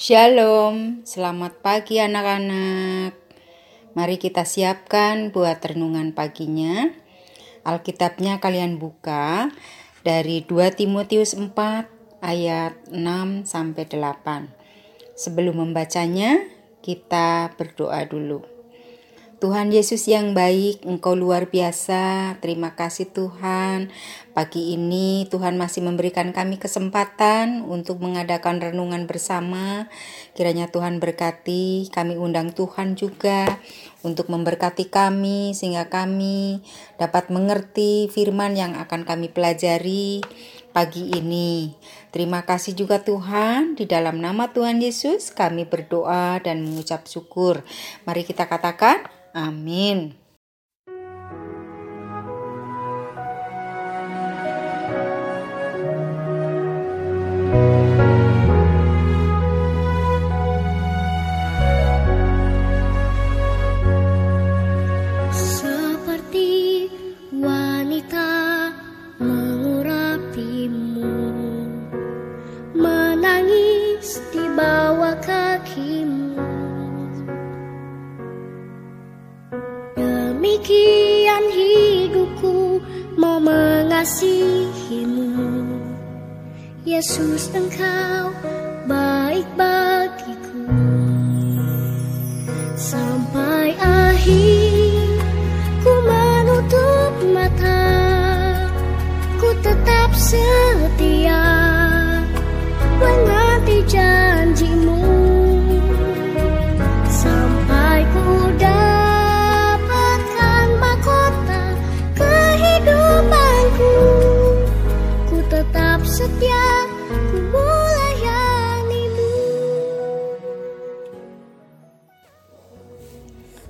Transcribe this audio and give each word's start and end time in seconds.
Shalom, 0.00 1.04
selamat 1.04 1.60
pagi 1.60 2.00
anak-anak. 2.00 3.12
Mari 3.92 4.16
kita 4.16 4.48
siapkan 4.48 5.28
buat 5.28 5.60
renungan 5.60 6.16
paginya. 6.16 6.88
Alkitabnya 7.68 8.40
kalian 8.40 8.80
buka 8.80 9.52
dari 10.00 10.40
2 10.40 10.72
Timotius 10.72 11.36
4 11.36 11.52
ayat 12.24 12.80
6 12.88 13.44
sampai 13.44 13.84
8. 13.84 14.48
Sebelum 15.20 15.68
membacanya, 15.68 16.48
kita 16.80 17.52
berdoa 17.60 18.00
dulu. 18.08 18.59
Tuhan 19.40 19.72
Yesus 19.72 20.04
yang 20.04 20.36
baik, 20.36 20.84
Engkau 20.84 21.16
luar 21.16 21.48
biasa. 21.48 22.36
Terima 22.44 22.76
kasih 22.76 23.08
Tuhan. 23.08 23.88
Pagi 24.36 24.76
ini 24.76 25.24
Tuhan 25.32 25.56
masih 25.56 25.80
memberikan 25.80 26.28
kami 26.36 26.60
kesempatan 26.60 27.64
untuk 27.64 28.04
mengadakan 28.04 28.60
renungan 28.60 29.08
bersama. 29.08 29.88
Kiranya 30.36 30.68
Tuhan 30.68 31.00
berkati, 31.00 31.88
kami 31.88 32.20
undang 32.20 32.52
Tuhan 32.52 33.00
juga 33.00 33.48
untuk 34.04 34.28
memberkati 34.28 34.92
kami 34.92 35.56
sehingga 35.56 35.88
kami 35.88 36.60
dapat 37.00 37.32
mengerti 37.32 38.12
firman 38.12 38.60
yang 38.60 38.76
akan 38.76 39.08
kami 39.08 39.32
pelajari 39.32 40.20
pagi 40.76 41.16
ini. 41.16 41.72
Terima 42.12 42.44
kasih 42.44 42.76
juga 42.76 43.00
Tuhan, 43.00 43.72
di 43.72 43.88
dalam 43.88 44.20
nama 44.20 44.52
Tuhan 44.52 44.84
Yesus 44.84 45.32
kami 45.32 45.64
berdoa 45.64 46.44
dan 46.44 46.60
mengucap 46.60 47.08
syukur. 47.08 47.64
Mari 48.04 48.28
kita 48.28 48.44
katakan, 48.44 49.19
Amin. 49.34 50.18
Seperti 65.30 66.90
wanita 67.30 68.30
mengurapimu 69.22 71.06
Menangis 72.74 74.18
di 74.34 74.42
bawah 74.58 75.14
kakimu 75.22 76.19
mau 83.20 83.36
mengasihimu. 83.36 85.28
Yesus 86.88 87.52
engkau 87.52 88.32
baik 88.88 89.44
bagiku. 89.60 90.64
Sampai 92.80 93.76
akhir 93.76 95.20
ku 95.84 95.92
menutup 96.08 97.12
mata. 97.36 97.84
Ku 99.36 99.52
tetap 99.60 100.16
setia. 100.16 101.44
Menanti 102.96 103.39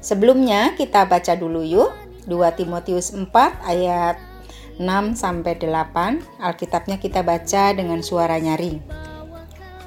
Sebelumnya 0.00 0.72
kita 0.80 1.04
baca 1.04 1.36
dulu 1.36 1.60
yuk 1.60 1.92
2 2.24 2.56
Timotius 2.56 3.12
4 3.12 3.28
ayat 3.68 4.16
6 4.80 5.12
sampai 5.12 5.60
8. 5.60 6.40
Alkitabnya 6.40 6.96
kita 6.96 7.20
baca 7.20 7.76
dengan 7.76 8.00
suara 8.00 8.40
nyaring. 8.40 8.80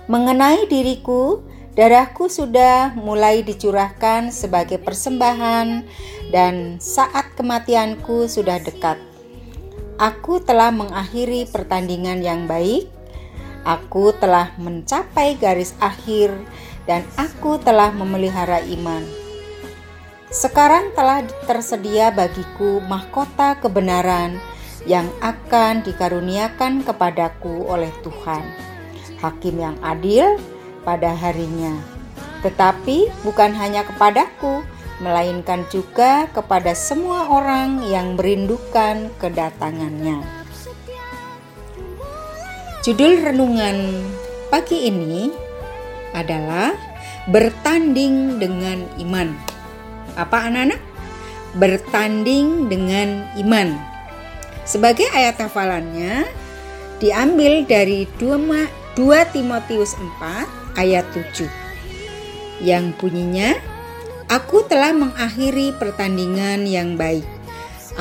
Mengenai 0.06 0.70
diriku, 0.70 1.42
darahku 1.74 2.30
sudah 2.30 2.94
mulai 2.94 3.42
dicurahkan 3.42 4.30
sebagai 4.30 4.78
persembahan 4.78 5.82
dan 6.30 6.78
saat 6.78 7.34
kematianku 7.34 8.30
sudah 8.30 8.62
dekat. 8.62 9.02
Aku 9.98 10.38
telah 10.46 10.70
mengakhiri 10.70 11.50
pertandingan 11.50 12.22
yang 12.22 12.46
baik. 12.46 12.86
Aku 13.64 14.12
telah 14.20 14.52
mencapai 14.60 15.40
garis 15.40 15.74
akhir 15.80 16.36
dan 16.84 17.02
aku 17.16 17.58
telah 17.64 17.96
memelihara 17.96 18.60
iman. 18.60 19.23
Sekarang 20.34 20.90
telah 20.98 21.22
tersedia 21.46 22.10
bagiku 22.10 22.82
mahkota 22.90 23.54
kebenaran 23.62 24.42
yang 24.90 25.06
akan 25.22 25.86
dikaruniakan 25.86 26.82
kepadaku 26.82 27.70
oleh 27.70 27.94
Tuhan, 28.02 28.42
Hakim 29.22 29.62
yang 29.62 29.78
adil 29.86 30.42
pada 30.82 31.14
harinya. 31.14 31.78
Tetapi 32.42 33.14
bukan 33.22 33.54
hanya 33.54 33.86
kepadaku, 33.86 34.66
melainkan 34.98 35.70
juga 35.70 36.26
kepada 36.34 36.74
semua 36.74 37.30
orang 37.30 37.86
yang 37.86 38.18
merindukan 38.18 39.14
kedatangannya. 39.22 40.18
Judul 42.82 43.22
renungan 43.22 44.02
pagi 44.50 44.90
ini 44.90 45.30
adalah 46.18 46.74
bertanding 47.30 48.42
dengan 48.42 48.82
iman. 48.98 49.53
Apa 50.16 50.50
anak-anak? 50.50 50.82
Bertanding 51.58 52.70
dengan 52.70 53.30
iman. 53.38 53.78
Sebagai 54.64 55.06
ayat 55.12 55.38
hafalannya 55.44 56.26
diambil 57.04 57.68
dari 57.68 58.08
2, 58.18 58.96
2 58.96 59.34
Timotius 59.36 59.94
4 59.98 60.80
ayat 60.80 61.06
7 61.12 61.46
yang 62.64 62.96
bunyinya 62.96 63.60
Aku 64.32 64.66
telah 64.66 64.96
mengakhiri 64.96 65.76
pertandingan 65.78 66.66
yang 66.66 66.96
baik. 66.98 67.28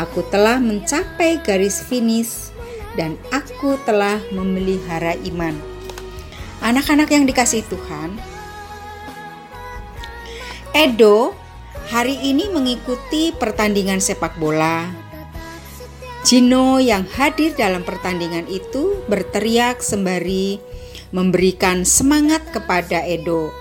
Aku 0.01 0.25
telah 0.33 0.57
mencapai 0.63 1.43
garis 1.45 1.85
finish 1.85 2.49
dan 2.97 3.21
aku 3.29 3.77
telah 3.85 4.17
memelihara 4.33 5.13
iman. 5.29 5.53
Anak-anak 6.65 7.11
yang 7.13 7.29
dikasih 7.29 7.67
Tuhan, 7.69 8.17
Edo 10.73 11.37
hari 11.93 12.17
ini 12.25 12.49
mengikuti 12.49 13.37
pertandingan 13.37 14.01
sepak 14.01 14.41
bola. 14.41 14.89
Gino 16.25 16.81
yang 16.81 17.05
hadir 17.05 17.53
dalam 17.53 17.85
pertandingan 17.85 18.49
itu 18.49 19.05
berteriak 19.13 19.85
sembari 19.85 20.57
memberikan 21.13 21.85
semangat 21.85 22.41
kepada 22.49 23.05
Edo 23.05 23.53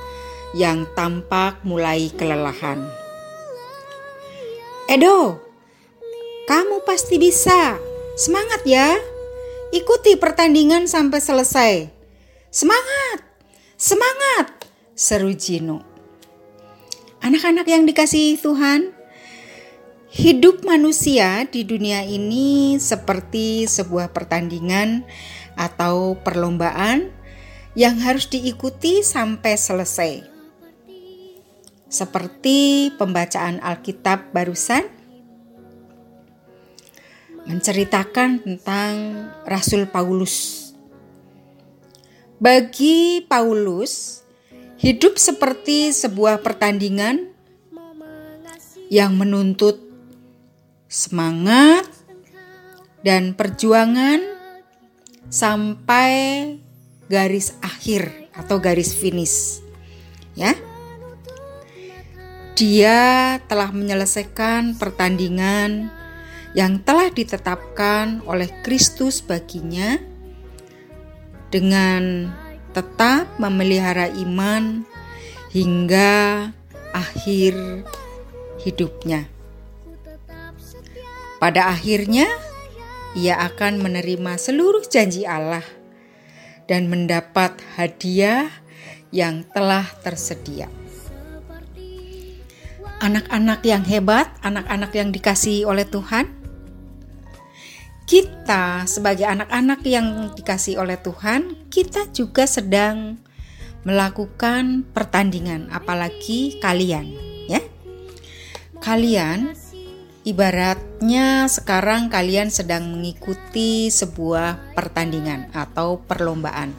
yang 0.56 0.88
tampak 0.96 1.59
mulai 1.68 2.08
kelelahan. 2.16 2.88
Edo, 4.88 5.44
kamu 6.48 6.88
pasti 6.88 7.19
bisa. 7.19 7.75
Semangat 8.16 8.63
ya. 8.63 8.96
Ikuti 9.75 10.16
pertandingan 10.16 10.88
sampai 10.88 11.19
selesai. 11.19 11.74
Semangat, 12.48 13.19
semangat, 13.75 14.48
seru 14.96 15.36
Gino. 15.36 15.91
Anak-anak 17.21 17.69
yang 17.69 17.85
dikasihi 17.85 18.41
Tuhan, 18.41 18.97
hidup 20.09 20.65
manusia 20.65 21.45
di 21.45 21.61
dunia 21.61 22.01
ini 22.01 22.81
seperti 22.81 23.69
sebuah 23.69 24.09
pertandingan 24.09 25.05
atau 25.53 26.17
perlombaan 26.17 27.13
yang 27.77 28.01
harus 28.01 28.25
diikuti 28.25 29.05
sampai 29.05 29.53
selesai. 29.53 30.13
Seperti 31.85 32.89
pembacaan 32.97 33.62
Alkitab 33.62 34.33
barusan 34.33 34.81
menceritakan 37.45 38.41
tentang 38.41 38.94
Rasul 39.45 39.85
Paulus. 39.85 40.74
Bagi 42.41 43.21
Paulus, 43.29 44.20
hidup 44.81 45.22
seperti 45.22 45.94
sebuah 45.94 46.42
pertandingan 46.42 47.30
yang 48.89 49.13
menuntut 49.13 49.78
semangat 50.89 51.86
dan 53.06 53.38
perjuangan 53.38 54.19
sampai 55.30 56.12
garis 57.06 57.54
akhir 57.62 58.10
atau 58.33 58.57
garis 58.57 58.98
finish. 58.98 59.62
Ya. 60.33 60.57
Dia 62.57 63.38
telah 63.45 63.69
menyelesaikan 63.69 64.81
pertandingan 64.81 65.94
yang 66.57 66.81
telah 66.84 67.13
ditetapkan 67.13 68.25
oleh 68.27 68.50
Kristus 68.66 69.24
baginya 69.24 69.98
dengan 71.48 72.27
tetap 72.71 73.27
memelihara 73.38 74.07
iman 74.15 74.88
hingga 75.51 76.50
akhir 76.95 77.83
hidupnya. 78.63 79.27
Pada 81.41 81.73
akhirnya, 81.73 82.29
ia 83.18 83.41
akan 83.41 83.81
menerima 83.81 84.38
seluruh 84.38 84.85
janji 84.85 85.27
Allah 85.27 85.65
dan 86.69 86.88
mendapat 86.88 87.57
hadiah 87.75 88.47
yang 89.12 89.44
telah 89.51 89.83
tersedia. 90.06 90.71
Anak-anak 93.01 93.65
yang 93.65 93.81
hebat, 93.83 94.29
anak-anak 94.45 94.94
yang 94.94 95.09
dikasihi 95.09 95.65
oleh 95.65 95.89
Tuhan, 95.89 96.40
kita 98.12 98.84
sebagai 98.92 99.24
anak-anak 99.24 99.88
yang 99.88 100.36
dikasih 100.36 100.84
oleh 100.84 101.00
Tuhan, 101.00 101.56
kita 101.72 102.12
juga 102.12 102.44
sedang 102.44 103.16
melakukan 103.88 104.84
pertandingan, 104.92 105.72
apalagi 105.72 106.60
kalian, 106.60 107.08
ya. 107.48 107.63
Kalian 108.84 109.56
ibaratnya 110.28 111.48
sekarang 111.48 112.12
kalian 112.12 112.52
sedang 112.52 112.92
mengikuti 112.92 113.88
sebuah 113.88 114.75
pertandingan 114.75 115.48
atau 115.56 116.04
perlombaan. 116.04 116.75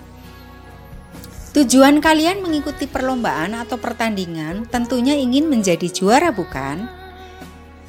Tujuan 1.56 2.05
kalian 2.05 2.44
mengikuti 2.44 2.84
perlombaan 2.84 3.56
atau 3.56 3.81
pertandingan 3.81 4.69
tentunya 4.69 5.17
ingin 5.17 5.49
menjadi 5.49 5.88
juara, 5.88 6.29
bukan? 6.29 6.93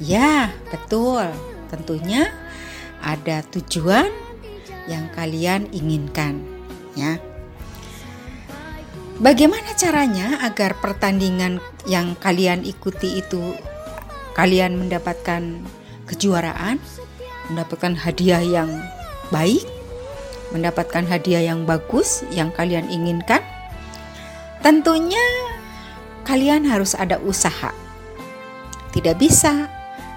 Ya, 0.00 0.48
betul. 0.72 1.28
Tentunya 1.68 2.32
ada 3.04 3.44
tujuan 3.52 4.08
yang 4.88 5.12
kalian 5.12 5.68
inginkan, 5.70 6.40
ya. 6.96 7.20
Bagaimana 9.20 9.76
caranya 9.78 10.42
agar 10.42 10.80
pertandingan 10.82 11.62
yang 11.86 12.18
kalian 12.18 12.66
ikuti 12.66 13.22
itu 13.22 13.54
kalian 14.34 14.74
mendapatkan 14.74 15.62
kejuaraan, 16.10 16.82
mendapatkan 17.52 17.94
hadiah 17.94 18.42
yang 18.42 18.72
baik, 19.30 19.62
mendapatkan 20.50 21.06
hadiah 21.06 21.54
yang 21.54 21.62
bagus 21.62 22.26
yang 22.34 22.50
kalian 22.50 22.90
inginkan? 22.90 23.40
Tentunya 24.66 25.22
kalian 26.26 26.66
harus 26.66 26.98
ada 26.98 27.20
usaha. 27.22 27.70
Tidak 28.90 29.14
bisa, 29.14 29.70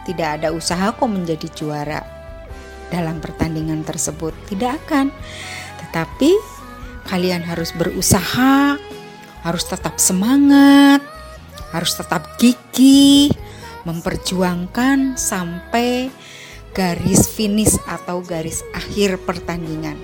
tidak 0.10 0.42
ada 0.42 0.50
usaha 0.56 0.90
kok 0.90 1.06
menjadi 1.06 1.48
juara 1.54 2.17
dalam 2.90 3.20
pertandingan 3.20 3.84
tersebut. 3.84 4.34
Tidak 4.48 4.72
akan. 4.86 5.12
Tetapi 5.88 6.32
kalian 7.08 7.44
harus 7.48 7.72
berusaha, 7.72 8.76
harus 9.44 9.64
tetap 9.68 9.96
semangat, 10.00 11.00
harus 11.72 11.96
tetap 11.96 12.36
gigih, 12.40 13.32
memperjuangkan 13.88 15.16
sampai 15.16 16.12
garis 16.76 17.26
finish 17.32 17.80
atau 17.88 18.20
garis 18.22 18.62
akhir 18.76 19.24
pertandingan. 19.24 19.98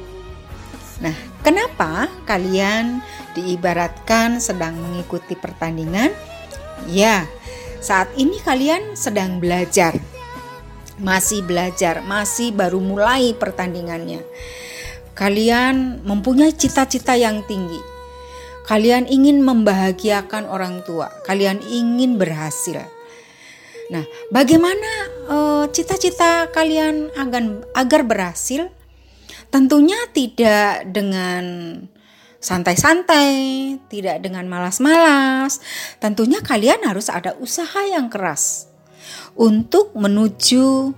Nah, 1.03 1.13
kenapa 1.43 2.07
kalian 2.23 3.03
diibaratkan 3.35 4.39
sedang 4.39 4.79
mengikuti 4.79 5.35
pertandingan? 5.35 6.15
Ya, 6.87 7.27
saat 7.83 8.07
ini 8.15 8.39
kalian 8.39 8.95
sedang 8.95 9.43
belajar. 9.43 9.99
Masih 11.01 11.41
belajar, 11.41 12.05
masih 12.05 12.53
baru 12.53 12.77
mulai 12.77 13.33
pertandingannya. 13.33 14.21
Kalian 15.17 16.05
mempunyai 16.05 16.53
cita-cita 16.53 17.17
yang 17.17 17.41
tinggi. 17.49 17.81
Kalian 18.69 19.09
ingin 19.09 19.41
membahagiakan 19.43 20.47
orang 20.47 20.85
tua, 20.87 21.11
kalian 21.27 21.59
ingin 21.65 22.15
berhasil. 22.15 22.81
Nah, 23.91 24.05
bagaimana 24.31 24.91
eh, 25.27 25.65
cita-cita 25.75 26.47
uh, 26.47 26.51
kalian 26.53 27.11
agar 27.19 27.43
agar 27.75 28.01
berhasil? 28.07 28.71
Tentunya 29.51 29.99
tidak 30.15 30.89
dengan 30.89 31.43
santai-santai, 32.41 33.77
tidak 33.91 34.23
dengan 34.23 34.49
malas-malas. 34.49 35.61
Tentunya 36.01 36.41
kalian 36.41 36.81
harus 36.87 37.11
ada 37.11 37.37
usaha 37.37 37.85
yang 37.85 38.09
keras 38.09 38.72
untuk 39.33 39.95
menuju 39.97 40.93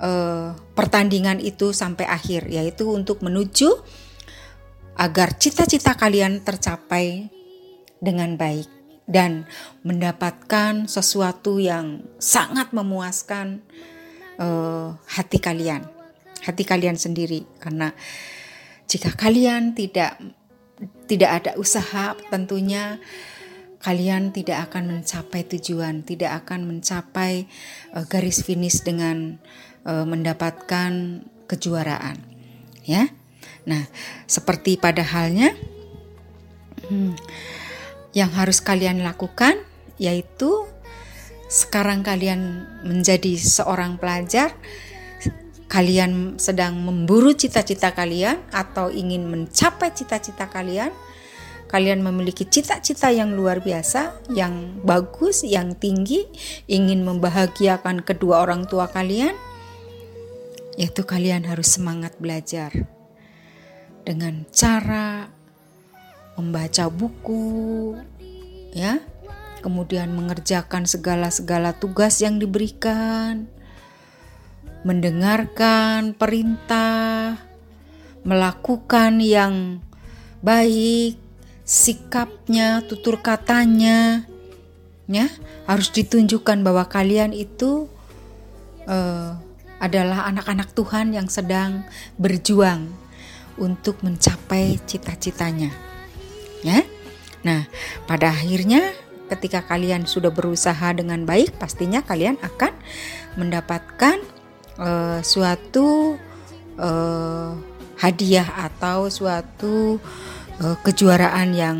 uh, 0.00 0.48
pertandingan 0.74 1.38
itu 1.38 1.70
sampai 1.70 2.06
akhir, 2.06 2.50
yaitu 2.50 2.90
untuk 2.90 3.22
menuju 3.22 3.70
agar 4.98 5.38
cita-cita 5.38 5.96
kalian 5.96 6.44
tercapai 6.44 7.30
dengan 8.02 8.36
baik 8.36 8.68
dan 9.08 9.48
mendapatkan 9.82 10.86
sesuatu 10.86 11.58
yang 11.58 12.04
sangat 12.20 12.70
memuaskan 12.70 13.64
uh, 14.38 14.94
hati 15.08 15.40
kalian 15.40 16.00
hati 16.44 16.64
kalian 16.64 16.96
sendiri. 16.96 17.44
Karena 17.60 17.92
jika 18.88 19.12
kalian 19.12 19.76
tidak 19.76 20.16
tidak 21.04 21.30
ada 21.44 21.50
usaha 21.60 22.16
tentunya 22.32 22.96
kalian 23.80 24.30
tidak 24.30 24.70
akan 24.70 25.00
mencapai 25.00 25.44
tujuan, 25.56 26.04
tidak 26.04 26.44
akan 26.44 26.68
mencapai 26.68 27.48
uh, 27.96 28.04
garis 28.04 28.44
finish 28.44 28.84
dengan 28.84 29.40
uh, 29.88 30.04
mendapatkan 30.04 31.24
kejuaraan. 31.48 32.20
Ya. 32.84 33.08
Nah, 33.64 33.88
seperti 34.28 34.76
pada 34.76 35.04
halnya 35.04 35.56
hmm, 36.88 37.16
yang 38.12 38.30
harus 38.36 38.60
kalian 38.60 39.00
lakukan 39.04 39.56
yaitu 40.00 40.64
sekarang 41.50 42.00
kalian 42.00 42.64
menjadi 42.86 43.36
seorang 43.36 43.98
pelajar 44.00 44.54
kalian 45.70 46.34
sedang 46.34 46.74
memburu 46.82 47.30
cita-cita 47.30 47.94
kalian 47.94 48.42
atau 48.50 48.90
ingin 48.90 49.30
mencapai 49.30 49.94
cita-cita 49.94 50.50
kalian, 50.50 50.90
kalian 51.70 52.02
memiliki 52.02 52.42
cita-cita 52.42 53.14
yang 53.14 53.38
luar 53.38 53.62
biasa, 53.62 54.26
yang 54.34 54.82
bagus, 54.82 55.46
yang 55.46 55.78
tinggi, 55.78 56.26
ingin 56.66 57.06
membahagiakan 57.06 58.02
kedua 58.02 58.42
orang 58.42 58.66
tua 58.66 58.90
kalian, 58.90 59.38
yaitu 60.74 61.06
kalian 61.06 61.46
harus 61.46 61.78
semangat 61.78 62.18
belajar 62.18 62.74
dengan 64.02 64.42
cara 64.50 65.30
membaca 66.34 66.90
buku, 66.90 67.94
ya, 68.74 68.98
kemudian 69.62 70.10
mengerjakan 70.10 70.90
segala-segala 70.90 71.78
tugas 71.78 72.18
yang 72.18 72.42
diberikan 72.42 73.46
mendengarkan 74.80 76.16
perintah, 76.16 77.36
melakukan 78.24 79.20
yang 79.20 79.84
baik, 80.40 81.20
sikapnya, 81.70 82.82
tutur 82.82 83.22
katanya, 83.22 84.26
ya 85.06 85.30
harus 85.70 85.94
ditunjukkan 85.94 86.66
bahwa 86.66 86.82
kalian 86.90 87.30
itu 87.30 87.86
uh, 88.90 89.38
adalah 89.78 90.26
anak-anak 90.26 90.74
Tuhan 90.74 91.14
yang 91.14 91.30
sedang 91.30 91.86
berjuang 92.18 92.90
untuk 93.54 94.02
mencapai 94.02 94.82
cita-citanya, 94.82 95.70
ya. 96.66 96.82
Nah, 97.46 97.70
pada 98.04 98.34
akhirnya 98.34 98.90
ketika 99.30 99.62
kalian 99.62 100.10
sudah 100.10 100.34
berusaha 100.34 100.90
dengan 100.90 101.22
baik, 101.22 101.54
pastinya 101.54 102.02
kalian 102.02 102.34
akan 102.42 102.74
mendapatkan 103.38 104.18
uh, 104.74 105.22
suatu 105.22 106.18
uh, 106.82 107.54
hadiah 108.00 108.48
atau 108.58 109.06
suatu 109.06 110.02
kejuaraan 110.60 111.56
yang 111.56 111.78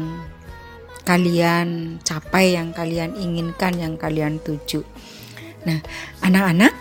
kalian 1.04 1.98
capai, 2.00 2.56
yang 2.56 2.72
kalian 2.72 3.12
inginkan, 3.16 3.76
yang 3.76 3.94
kalian 4.00 4.40
tuju. 4.40 4.80
Nah, 5.68 5.80
anak-anak, 6.24 6.72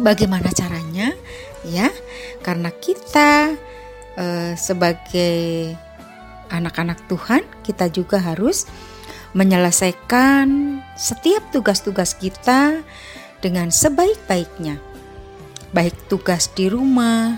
bagaimana 0.00 0.48
caranya? 0.52 1.12
Ya, 1.66 1.92
karena 2.40 2.72
kita 2.72 3.52
uh, 4.16 4.52
sebagai 4.56 5.74
anak-anak 6.48 7.04
Tuhan, 7.10 7.44
kita 7.66 7.92
juga 7.92 8.22
harus 8.22 8.64
menyelesaikan 9.36 10.80
setiap 10.96 11.52
tugas-tugas 11.52 12.16
kita 12.16 12.80
dengan 13.44 13.68
sebaik-baiknya 13.68 14.88
baik 15.72 16.08
tugas 16.08 16.48
di 16.56 16.68
rumah, 16.68 17.36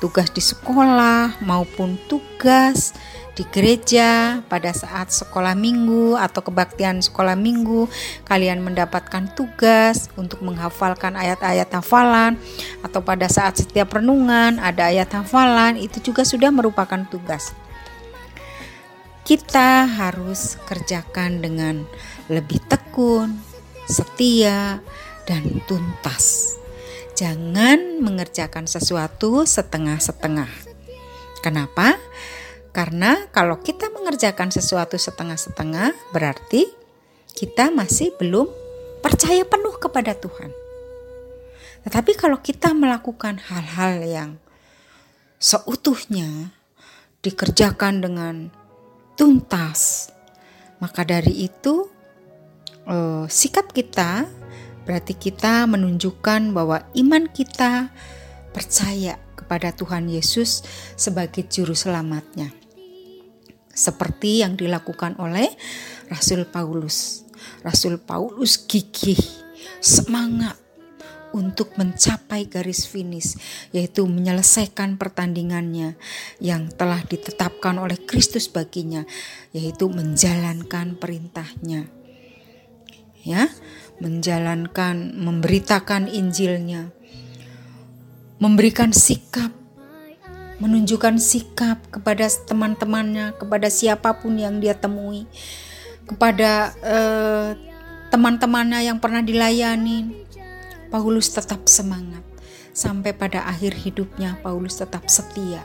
tugas 0.00 0.32
di 0.32 0.40
sekolah, 0.40 1.44
maupun 1.44 2.00
tugas 2.08 2.96
di 3.40 3.46
gereja 3.48 4.42
pada 4.52 4.68
saat 4.74 5.08
sekolah 5.08 5.56
minggu 5.56 6.12
atau 6.18 6.44
kebaktian 6.44 7.00
sekolah 7.00 7.38
minggu 7.38 7.88
kalian 8.28 8.60
mendapatkan 8.60 9.32
tugas 9.32 10.12
untuk 10.20 10.44
menghafalkan 10.44 11.16
ayat-ayat 11.16 11.72
hafalan 11.72 12.36
atau 12.84 13.00
pada 13.00 13.32
saat 13.32 13.56
setiap 13.56 13.96
renungan 13.96 14.60
ada 14.60 14.92
ayat 14.92 15.08
hafalan 15.14 15.80
itu 15.80 16.12
juga 16.12 16.26
sudah 16.26 16.52
merupakan 16.52 17.00
tugas. 17.08 17.56
kita 19.24 19.86
harus 19.86 20.58
kerjakan 20.66 21.38
dengan 21.38 21.86
lebih 22.26 22.58
tekun, 22.66 23.38
setia, 23.86 24.82
dan 25.22 25.62
tuntas. 25.70 26.59
Jangan 27.20 28.00
mengerjakan 28.00 28.64
sesuatu 28.64 29.44
setengah-setengah. 29.44 30.48
Kenapa? 31.44 32.00
Karena 32.72 33.28
kalau 33.28 33.60
kita 33.60 33.92
mengerjakan 33.92 34.48
sesuatu 34.48 34.96
setengah-setengah, 34.96 35.92
berarti 36.16 36.64
kita 37.36 37.68
masih 37.76 38.16
belum 38.16 38.48
percaya 39.04 39.44
penuh 39.44 39.76
kepada 39.76 40.16
Tuhan. 40.16 40.48
Tetapi 41.84 42.16
kalau 42.16 42.40
kita 42.40 42.72
melakukan 42.72 43.36
hal-hal 43.36 44.00
yang 44.00 44.30
seutuhnya 45.36 46.56
dikerjakan 47.20 48.00
dengan 48.00 48.48
tuntas, 49.20 50.08
maka 50.80 51.04
dari 51.04 51.52
itu 51.52 51.84
eh, 52.88 53.28
sikap 53.28 53.76
kita 53.76 54.39
Berarti 54.84 55.14
kita 55.14 55.68
menunjukkan 55.68 56.50
bahwa 56.56 56.82
iman 56.96 57.28
kita 57.30 57.92
percaya 58.50 59.20
kepada 59.38 59.74
Tuhan 59.74 60.10
Yesus 60.10 60.62
sebagai 60.94 61.46
juru 61.46 61.74
selamatnya. 61.74 62.50
Seperti 63.70 64.42
yang 64.42 64.58
dilakukan 64.58 65.16
oleh 65.18 65.48
Rasul 66.10 66.46
Paulus. 66.46 67.26
Rasul 67.62 67.96
Paulus 68.02 68.60
gigih, 68.66 69.20
semangat 69.78 70.58
untuk 71.30 71.78
mencapai 71.78 72.50
garis 72.50 72.86
finish, 72.90 73.38
yaitu 73.70 74.06
menyelesaikan 74.06 74.98
pertandingannya 74.98 75.94
yang 76.42 76.68
telah 76.74 77.02
ditetapkan 77.06 77.78
oleh 77.78 77.96
Kristus 78.02 78.50
baginya, 78.50 79.06
yaitu 79.54 79.86
menjalankan 79.86 80.98
perintahnya. 80.98 81.86
Ya, 83.20 83.52
menjalankan, 84.00 85.14
memberitakan 85.14 86.08
Injilnya, 86.08 86.90
memberikan 88.40 88.90
sikap, 88.96 89.52
menunjukkan 90.58 91.20
sikap 91.20 91.80
kepada 91.92 92.28
teman-temannya, 92.28 93.36
kepada 93.36 93.68
siapa 93.68 94.16
pun 94.16 94.40
yang 94.40 94.58
dia 94.58 94.72
temui, 94.76 95.28
kepada 96.08 96.72
eh, 96.80 97.50
teman-temannya 98.08 98.88
yang 98.88 98.98
pernah 98.98 99.20
dilayani. 99.20 100.26
Paulus 100.90 101.30
tetap 101.30 101.70
semangat 101.70 102.26
sampai 102.74 103.14
pada 103.14 103.46
akhir 103.46 103.78
hidupnya. 103.78 104.40
Paulus 104.42 104.82
tetap 104.82 105.06
setia, 105.06 105.62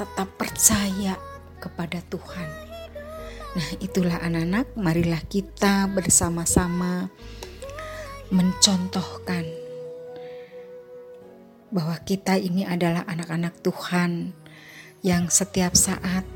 tetap 0.00 0.32
percaya 0.40 1.20
kepada 1.60 2.00
Tuhan. 2.08 2.48
Nah, 3.56 3.68
itulah 3.80 4.20
anak-anak, 4.20 4.76
marilah 4.76 5.20
kita 5.28 5.88
bersama-sama 5.92 7.08
mencontohkan 8.30 9.46
bahwa 11.70 11.98
kita 12.02 12.38
ini 12.38 12.66
adalah 12.66 13.06
anak-anak 13.06 13.58
Tuhan 13.62 14.34
yang 15.02 15.30
setiap 15.30 15.74
saat 15.78 16.26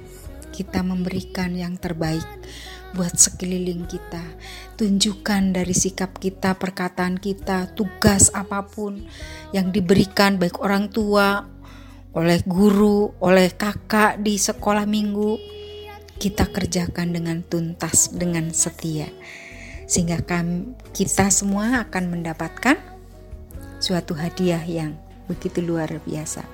kita 0.50 0.82
memberikan 0.82 1.54
yang 1.54 1.78
terbaik 1.78 2.26
buat 2.94 3.14
sekeliling 3.14 3.86
kita. 3.86 4.22
Tunjukkan 4.74 5.54
dari 5.54 5.74
sikap 5.74 6.18
kita, 6.18 6.58
perkataan 6.58 7.16
kita, 7.18 7.70
tugas 7.74 8.34
apa 8.34 8.66
pun 8.66 9.06
yang 9.54 9.70
diberikan 9.70 10.36
baik 10.36 10.58
orang 10.58 10.90
tua, 10.90 11.46
oleh 12.10 12.42
guru, 12.42 13.14
oleh 13.22 13.54
kakak 13.54 14.18
di 14.18 14.34
sekolah 14.34 14.84
minggu, 14.90 15.38
kita 16.18 16.50
kerjakan 16.50 17.14
dengan 17.14 17.46
tuntas, 17.46 18.10
dengan 18.10 18.50
setia 18.50 19.08
sehingga 19.90 20.22
kami, 20.22 20.70
kita 20.94 21.34
semua 21.34 21.82
akan 21.82 22.14
mendapatkan 22.14 22.78
suatu 23.82 24.14
hadiah 24.14 24.62
yang 24.62 24.94
begitu 25.26 25.58
luar 25.58 25.90
biasa. 26.06 26.46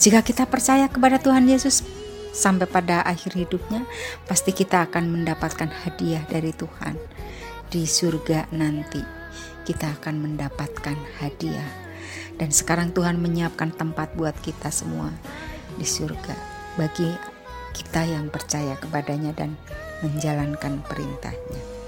Jika 0.00 0.24
kita 0.24 0.48
percaya 0.48 0.88
kepada 0.88 1.20
Tuhan 1.20 1.44
Yesus 1.44 1.84
sampai 2.32 2.64
pada 2.64 3.04
akhir 3.04 3.36
hidupnya, 3.36 3.84
pasti 4.24 4.56
kita 4.56 4.88
akan 4.88 5.12
mendapatkan 5.12 5.68
hadiah 5.68 6.24
dari 6.24 6.56
Tuhan 6.56 6.96
di 7.68 7.84
surga 7.84 8.48
nanti. 8.56 9.04
Kita 9.68 10.00
akan 10.00 10.16
mendapatkan 10.24 10.96
hadiah. 11.20 11.68
Dan 12.40 12.48
sekarang 12.48 12.96
Tuhan 12.96 13.20
menyiapkan 13.20 13.76
tempat 13.76 14.16
buat 14.16 14.32
kita 14.40 14.72
semua 14.72 15.12
di 15.76 15.84
surga 15.84 16.32
bagi 16.80 17.12
kita 17.76 18.08
yang 18.08 18.32
percaya 18.32 18.72
kepadanya 18.80 19.36
dan 19.36 19.60
menjalankan 20.00 20.80
perintahnya. 20.88 21.79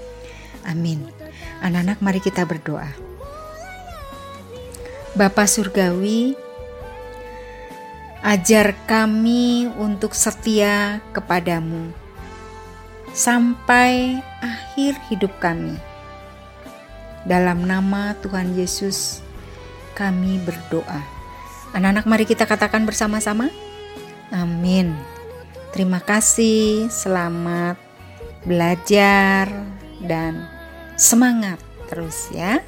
Amin. 0.63 1.07
Anak-anak 1.63 1.99
mari 2.03 2.19
kita 2.19 2.43
berdoa. 2.43 2.87
Bapa 5.13 5.45
Surgawi, 5.45 6.33
ajar 8.25 8.73
kami 8.89 9.69
untuk 9.77 10.17
setia 10.17 11.03
kepadamu 11.13 11.93
sampai 13.13 14.17
akhir 14.41 14.97
hidup 15.13 15.31
kami. 15.37 15.77
Dalam 17.23 17.63
nama 17.63 18.17
Tuhan 18.19 18.57
Yesus, 18.57 19.21
kami 19.95 20.41
berdoa. 20.43 20.99
Anak-anak, 21.71 22.09
mari 22.09 22.25
kita 22.25 22.43
katakan 22.49 22.83
bersama-sama: 22.83 23.47
Amin. 24.33 24.97
Terima 25.71 26.01
kasih, 26.01 26.89
selamat 26.91 27.77
belajar, 28.43 29.47
dan 30.03 30.52
semangat 31.03 31.59
terus 31.91 32.31
ya. 32.31 32.63